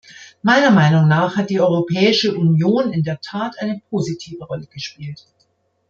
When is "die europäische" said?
1.51-2.33